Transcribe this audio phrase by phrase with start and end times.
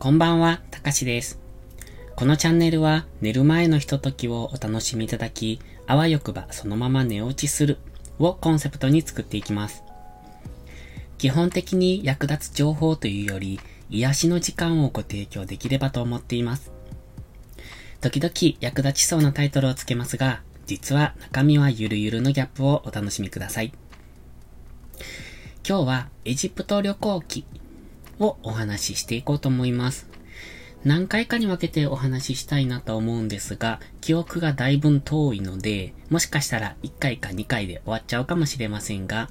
[0.00, 1.40] こんばんは、たかしです。
[2.14, 7.78] このチャンネルは寝る前のひとときをお楽しみいただき、あわよくばそのまま寝落ちする
[8.20, 9.82] をコンセプトに作っていきます。
[11.18, 13.58] 基本的に役立つ情報というより、
[13.90, 16.70] 癒しの時間をご提供できればと思っています。
[18.00, 23.72] 時々役立ちそうなタイトルをつけますが、実は中身はゆるゆるのギャップをお楽しみください。
[25.68, 27.44] 今日はエジプト旅行記
[28.18, 30.08] をお話ししていこうと思います。
[30.84, 39.28] 何回かに分けてお話ししたいなと思うんですが、記憶がだいぶ遠いので、もしかしたら1回か2回で終わっちゃうかもしれませんが、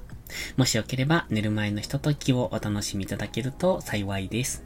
[0.56, 4.62] もしよければ寝る前のひとときをお楽しみいただけると幸いです。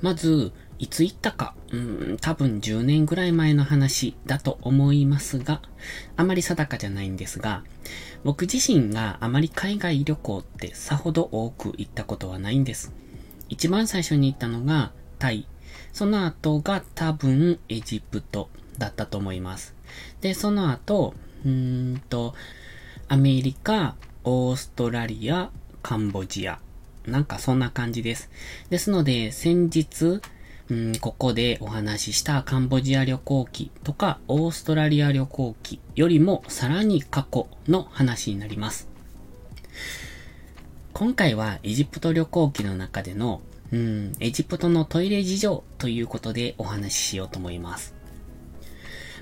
[0.00, 5.62] まず、いつ行ったか、うん、多分10年ぐらい前の話だと思いますが、
[6.16, 7.64] あまり定かじゃないんですが、
[8.24, 12.92] 僕自身があまり海外旅行ってさほど多く行ったことはないんです。
[13.48, 15.46] 一番最初に行ったのがタイ。
[15.92, 19.74] その後が多分エジプトだったと思います。
[20.20, 22.34] で、その後、うーんと、
[23.08, 25.50] アメリカ、オーストラリア、
[25.82, 26.58] カンボジア。
[27.06, 28.28] なんかそんな感じです。
[28.68, 30.20] ですので、先日、
[30.68, 38.88] うん、ここでお話ししたカンボジア旅行記とかオーストラリア旅行記よりもさらに過去の話になります。
[40.92, 47.94] 今回はエジプト旅行記の中での、うん、エジプトのトイレ事情ということでお話ししようと思います。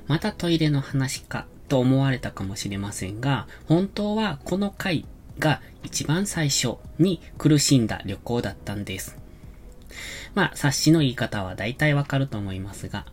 [0.07, 5.05] またトイレの話かと思われたかもしれませんが、本当はこの回
[5.39, 9.24] が一番最初に苦しんだ旅行だったんです。
[10.35, 13.07] まあ、察しの言い方は大体わかると思いますが、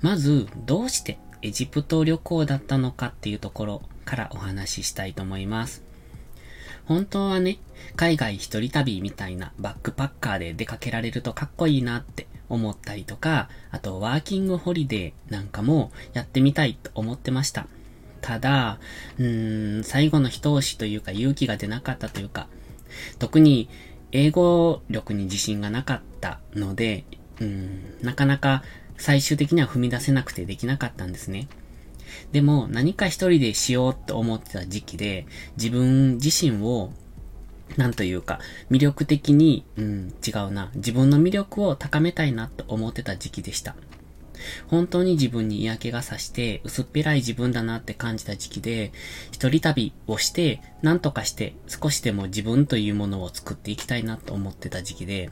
[0.00, 5.82] まず、どうしてエジプト旅行だったのかっていうところからお話ししたいと思います。
[6.84, 7.58] 本当はね、
[7.96, 17.68] 海外一人旅みたいなバックパッカーで出かけられるとかっこいいなって思ったりとか、あとワーキングホリデーなんかもやってみたいと思ってました。
[18.20, 18.78] ただ、
[19.18, 22.48] うーん、最後の一押しというか勇気が出なかったというか、
[23.18, 23.68] 特に
[24.12, 27.04] 英語力に自信がなかったので、
[27.40, 28.62] うん、なかなか
[28.96, 31.48] 最終的には踏み出せなくてできなかったんですね。
[32.32, 35.26] でも何か一人でしようと思ってた時期で、
[35.56, 36.92] 自分自身を、
[37.76, 38.40] なんというか、
[38.70, 40.70] 魅力的に、うん、違うな。
[40.74, 43.76] 自分の魅力を高めたいなと思ってた時期でした。
[44.68, 48.92] 本当に自分に嫌気がさして、薄っぺらい自分だなって感じた時期で、
[49.32, 55.30] 一人旅をして、何とかして少しでも自分というものを作っていきたいなと思ってた時期で、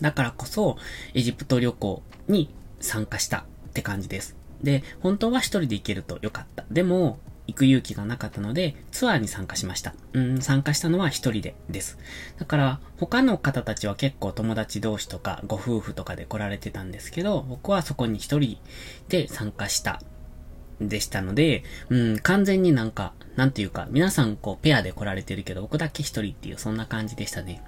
[0.00, 0.76] だからこそ、
[1.14, 2.48] エジプト旅行に
[2.80, 4.36] 参加したって感じです。
[4.62, 6.64] で、本当は一人で行けるとよかった。
[6.70, 9.94] でも、行く勇気がなかったので、ツアーに参加しました。
[10.12, 11.98] うん、参加したのは一人でです。
[12.38, 18.58] だから、他の方たちは結構友達同士とか、ご夫婦とかで来られてたんですけど、僕はそこに一人
[19.08, 20.00] で参加した
[20.80, 27.62] でしたので、うん、完全になんか、なんていうか、皆さんこう、ペアで来られてるけど、僕だけ一人っていう、そんな感じでしたね。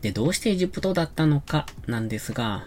[0.00, 2.66] で、どうしてエジプトだったのか、なんですが、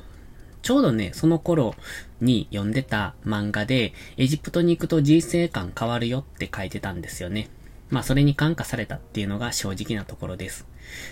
[0.61, 1.75] ちょうどね、その頃
[2.19, 7.49] に読んでた漫画で、エジプトに行くと人生観変わるよって書いてたんですよね。
[7.89, 10.65] まあ、それに感化されたっていうのが正直なところです。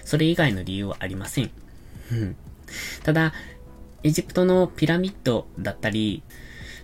[0.05, 1.51] それ以外の理由はありません。
[3.03, 3.33] ただ、
[4.03, 6.23] エジプトのピラミッドだったり、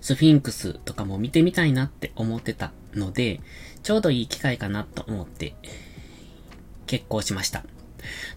[0.01, 3.41] スフィンクスとかも見てみたいなって思ってたので、
[3.83, 5.55] ちょうどいい機会かなと思って、
[6.87, 7.63] 結婚しました。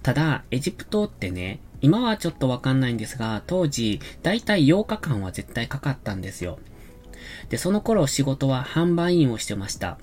[0.02, 6.58] ただ、エジプトってね、今はちょっとわかんないんですが、当時、だいたい8日間は絶対かかったんですよ。
[7.48, 9.98] で、その頃仕事は販売員をしてました。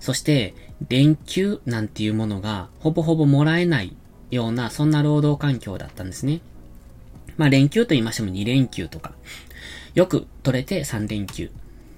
[0.00, 0.54] そして、
[0.88, 3.96] 連休なんていうものがほぼほぼもらえない
[4.30, 6.40] ような、そんな労働環境だったんですね。
[7.36, 9.12] まあ連休と言いましても2連休とか。
[9.94, 11.50] よく取れて3連休。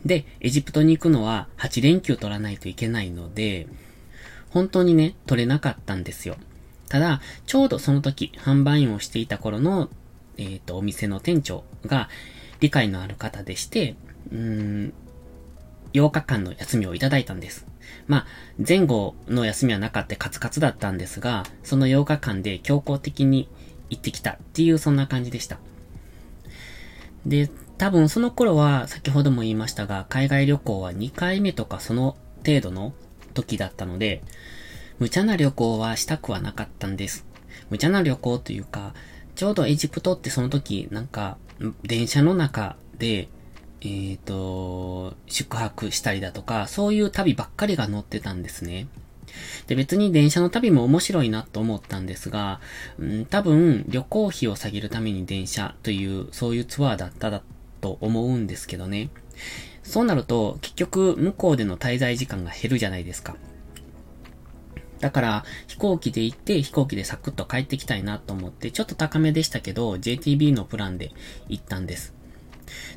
[0.04, 3.66] で、エジプトに行くのは8連休取らないといけないので、
[4.50, 6.36] 本当にね、取れなかったんですよ。
[6.92, 9.88] ただ、ちょうどその時、販売員をしていた頃の、
[10.36, 12.10] えっ、ー、と、お店の店長が
[12.60, 13.96] 理解のある方でして、
[14.30, 14.38] うー
[14.88, 14.92] ん、
[15.94, 17.66] 8日間の休みをいただいたんです。
[18.08, 18.26] まあ、
[18.58, 23.48] 前後の休みはなかったカツカツだったんですが、その8日間で強行的に
[23.88, 25.56] 行ってきたっていうそんな感じでした。
[27.24, 27.48] で、
[27.78, 32.92] 多分その頃は先ほども言いましたが、海外旅行は2回目とかその程度の
[33.32, 34.22] 時だったので、
[35.02, 37.26] 無茶な旅行はしたくはなかったんです。
[37.70, 38.94] 無茶な旅行というか、
[39.34, 41.38] ちょうどエジプトってその時、なんか、
[41.82, 43.28] 電車の中で、
[43.80, 48.86] えっ、ー、と、宿泊したりだとか、そういう旅ばっかりが載ってたんですね。
[49.66, 52.60] で、別に電車の旅も面白いなと思ったんですが、
[53.00, 57.42] うん、多分旅行費を下げるために電車という、そういうツアーだっただ
[57.80, 59.10] と思うんですけどね。
[59.82, 63.34] そうなると、結局、向こうでの滞在時間が減るじゃないですか。
[65.02, 71.10] だから、飛行機で行って、飛行機でサクッと帰ってきたいなと思って、ちょっと高めでしたけど、JTB のプランで
[71.48, 72.14] 行ったんです。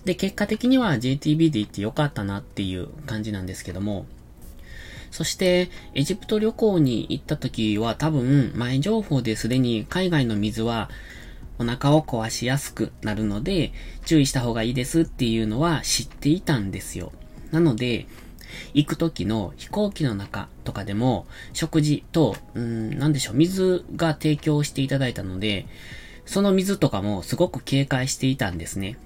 [0.06, 4.06] で、結果的には JTB で行ってよかったなっていう感じなんですけども、
[5.10, 10.92] そして、エジプト旅行に行った時は多分、前情報ですでに海外の水は
[11.58, 13.74] お腹を壊しやすくなるので、
[14.06, 17.12] 注意した方がいいですっていうのは知っていたんですよ。
[17.50, 18.06] なので、
[18.74, 25.68] 行く時の飛行機の中とかでも、食事と、うん、なんでしょう、水が提供していただいたので、
[26.26, 28.98] その水とかもすごく警戒していたんですね。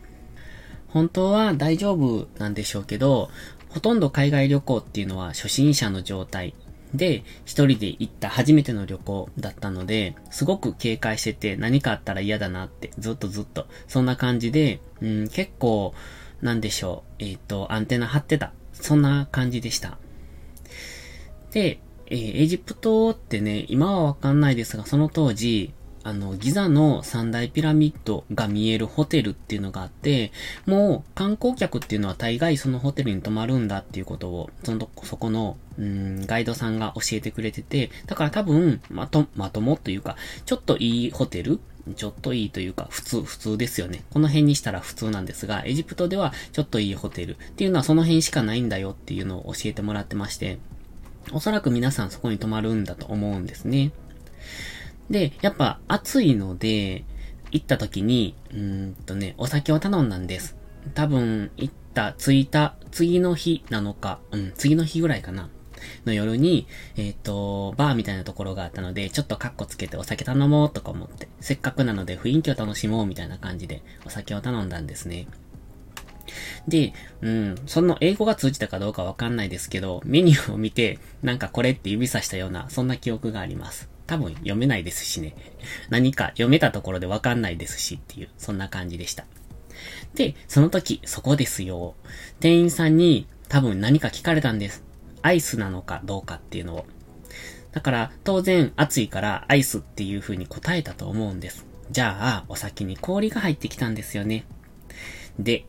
[0.87, 3.29] 本当は大丈夫なんでしょうけど、
[3.69, 6.55] ほとんど海外旅行っていうのは初心者の状態
[6.93, 15.93] で、一人で行った初めての旅行だったので、すごく警戒してて何かあったら嫌だなって、ずっとずっと、そんな感じで、うん、結構、
[16.41, 18.53] なんでしょう、えっ、ー、と、アンテナ張ってた。
[18.81, 19.97] そんな感じでした。
[21.51, 25.73] で、えー、エジプトってね、今はわかんないですが、その当時、
[26.03, 30.31] あの、ギザの三大ピラミッドが見えるホテルっていうのがあって、
[30.65, 40.15] もう観光客っていうのは大概そのホテルに泊まるんだっていうことを、その、そこの、うん、ガイドさんが教えてくれてて、だから多分、まと、まともというか、
[40.45, 41.59] ちょっといいホテル
[41.95, 44.03] ちょっといいというか、普通、普通ですよね。
[44.11, 50.59] この辺にしたら普通なんですが、エジプトではちょっといいホテルっていうのはその辺しかないんだよっていうのを教えてもらってまして、
[51.31, 53.91] おそらく皆さんそこに泊まるんだと思うんですね。
[55.09, 57.03] で、やっぱ暑いので、
[57.51, 60.55] 行った時に、うんとね、お酒を頼んだんです。
[60.93, 65.49] 多分、行った、着いた次の日なのか、うん、次の日ぐらいかな。
[66.05, 66.67] の夜に、
[66.97, 75.27] えっ、ー、と、バーみたいなところがあったので、ちょっとカッコつけてお酒頼もうとか思って、せっかくなので雰囲気を楽しもうみたいな感じでお酒を頼んだんですね。
[76.67, 83.89] で、うん、その英語が通じたかどうかわかんないですけど、メニューを見て、なんかこれって指さしたような、そんな記憶があります。
[84.07, 85.35] 多分読めないですしね。
[85.89, 89.25] 何か読めたところでわかんないですしっていう、そんな感じでした。
[90.15, 91.95] で、その時、そこですよ。
[92.39, 94.83] 店員さんに多分何か聞かれたんです。
[95.21, 96.85] アイスなのかどうかっていうのを。
[97.71, 101.65] だから、当然暑いからアイスっていう風に答えたと思うんです。
[101.91, 104.45] じゃあ、お先に氷が入ってきたんですよね。
[105.37, 105.65] で、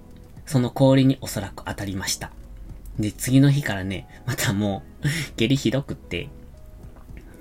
[0.47, 2.31] その氷におそらく当たりました。
[2.99, 6.29] で、次の日からね、またもう、下痢ひどくって、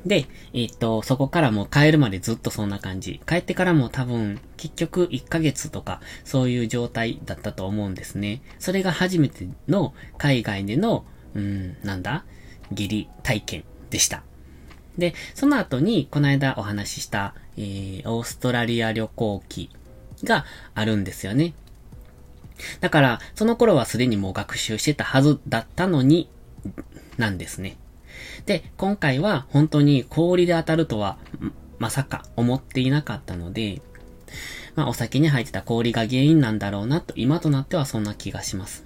[0.06, 3.22] で、えっ、と、そこからもう帰るまでずっとそんな感じ。
[3.28, 8.42] 帰ってからも多分、結局1ヶ月とか、そういう状態だったと思うんですね。
[8.60, 12.24] それが初めての海外での、うん、なんだ？
[12.72, 14.24] 下痢体験でした。
[14.98, 19.70] で、その後に、この間お話しした、えー、オーストラリア旅行記
[20.24, 20.46] が
[20.76, 21.54] あるんですよね。
[22.81, 26.30] だから、その頃はすでにもう学習してたはずだったのに、
[27.18, 27.78] なんですね。
[28.46, 31.18] で、今回は本当に氷で当たるとは、
[31.78, 33.82] まさか思っていなかったので、
[34.75, 38.86] まあお酒に入ってた氷が原因なんだろうなと、今となってはそんな気がします。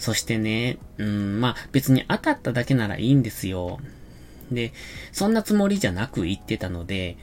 [0.00, 3.78] そしてね、うん、まあ別に当たっただけならいいんですよ。
[4.50, 4.72] で、
[5.12, 7.16] そんなつもりじゃなく言ってたので、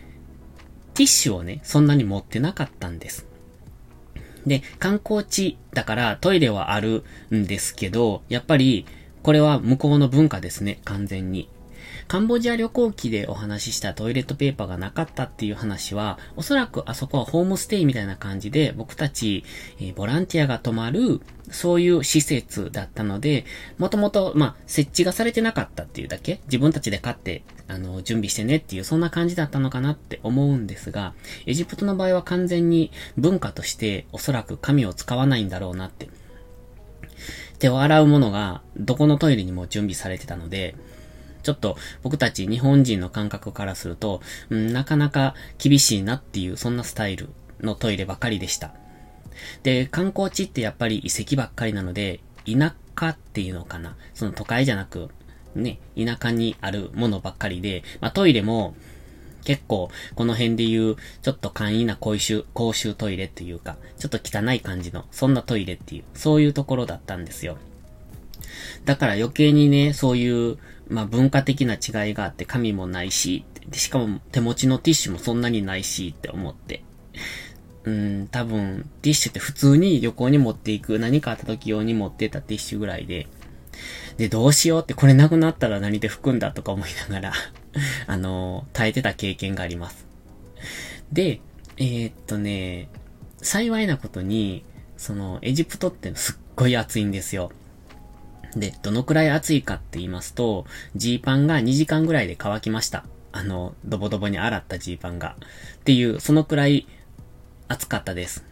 [0.93, 3.25] ティッシュをね、そんなに持ってなかったんです。
[4.46, 7.03] で、観光地だからトイレはある
[7.34, 8.86] んですけど、やっぱり
[9.24, 11.50] これは向こうの文化ですね、完全に。
[12.07, 19.43] カンボジア旅行記でお話ししたトイレットペーパーがなかったっていう話は、おそらくあそこはホームステイみたいな感じで、僕たち、
[19.79, 21.19] えー、ボランティアが泊まる、
[21.51, 23.43] そういう施設だったので、
[23.77, 31.13] もともと、まあ、設置がされてなかったっていうだけ、自分たちで買って、あの、準備してねっていう、そんな感じだったのかなって思うんですが、
[31.45, 36.09] エジプトの場合は完全に文化として、おそらく紙を使わないんだろうなって
[37.59, 40.75] 手を洗うものがどこのトイレにも準備されてたので、
[41.48, 47.30] ちょっと僕たち日本人の感覚からすると、うん、なかなか厳しいなっていうそんなスタイル
[47.62, 48.74] のトイレばかりでした。
[49.63, 53.96] で、観光地ってやっぱり遺跡ばっかりなので、田舎っていうのかな。
[54.13, 55.08] その都会じゃなく、
[55.56, 58.75] ね、田舎にあるものばっかりで、まあトイレも
[59.46, 67.58] 結構、この辺で言う、ちょっと簡易な公衆、公衆トイレっていうか、ちょっと汚い感じの、そんなトイレっていう、そういうところだったんですよ。
[68.86, 70.58] だから余計にね、そういう、
[70.89, 76.84] まあ文化的な違いがあって紙もないし、しかも手持ちのティッシュもそんなにないしって思って。
[77.84, 83.27] うん、多分、ティッシュって普通に旅行に持っていく、何かあった時用に持ってたティッシュぐらいで。
[84.17, 87.34] で、どうしようってこれなくなったら何で拭くんだとか思いながら
[88.08, 90.06] あのー、耐えてた経験があります。
[91.13, 91.39] で、
[91.77, 92.89] えー、っとね、
[93.41, 94.65] 幸いなことに、
[94.98, 97.51] その、エジプトってすっごい暑いんですよ。
[98.59, 103.05] で、どのくらい暑いかって言いますと、ジーパンが2時間ぐらいで乾きました。
[103.31, 105.35] あの、ドボドボに洗ったジーパンが。
[105.75, 106.87] っていう、そのくらい
[107.67, 108.43] 暑かったです。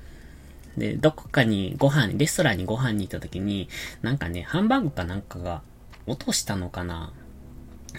[0.78, 3.70] で、どこかにご飯、レストランにご飯に行った時に、
[4.02, 5.62] なんかね、ハンバーグかなんかが
[6.06, 7.14] 落としたのかな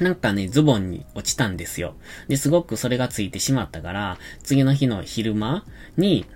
[0.00, 1.94] なんかね、ズボンに落ちたんですよ。
[2.28, 5.64] で、すごくそれがついてしまったから、次の日の昼間
[5.96, 6.26] に、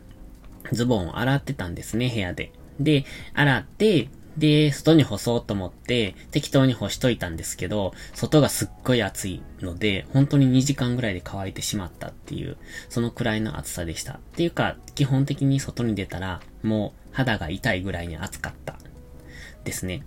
[0.73, 2.53] ズボンを洗ってたんですね、部屋で。
[2.79, 4.09] で、洗って、
[4.41, 12.57] で、外に干そうと思って、適当に干しといたんですけど、外がすっごい暑いので、本当に2時間ぐらいで乾いてしまったっていう、
[12.89, 14.15] そのくらいの暑さでした。
[14.15, 18.79] っていうか、基本的に外に出たら、もう肌が痛いぐらいに暑かった。
[19.63, 20.05] ですね。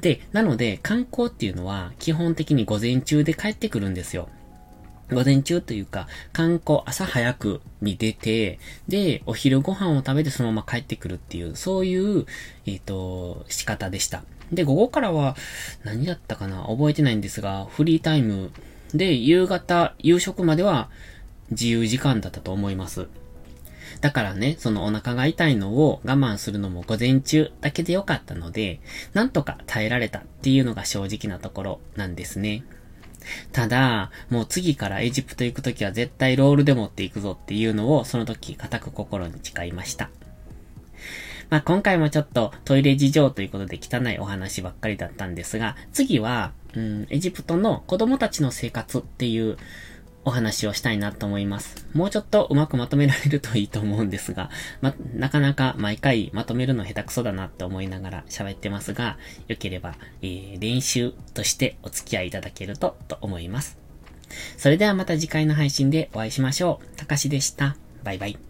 [0.00, 4.28] で、なので、観光っていうのは、基本的に午前中で帰ってくるんですよ。
[5.10, 12.26] 午前中というか、観光、朝早くに出て、で、お昼ご飯を食べてそのまま帰ってくるっていう、そういう、
[12.66, 14.22] えっ、ー、と、仕方でした。
[14.52, 15.36] で、午後からは、
[15.84, 18.50] 何だったかな覚えてないんですが、フリータイム
[18.94, 20.90] で、夕方、夕食までは
[21.50, 23.08] 自由時間だったと思います。
[24.00, 28.80] だからね、そのお腹が痛いのを我慢するのも午前中だけでよかったので、
[29.12, 32.62] なんとか耐えられたっていうのが正直なところなんですね。
[33.52, 40.10] ただ、もう次からエジプト行くときは絶対ロールで持っていくぞっていうのをその時固く心に誓いました。
[41.50, 49.56] まあ、今回もちょっとトイレ事情ということで汚いお話ばっかりだったんですが、次は、うん、エジプトの子供たちの生活っていう
[50.28, 51.86] お話をしたいなと思います。
[51.94, 59.16] もうちょっとうまくまとめられるといいと思うんですが、ま、なかなか毎回まとめるの下手くそだなって思いながら喋ってますが、
[59.48, 63.78] 良ければ、えー、練習としてお付き合いいただけると、と思います。
[64.58, 66.96] それではまた次回の配信でお会いしましょう。
[66.96, 67.76] たかしでした。
[68.04, 68.47] バイバイ。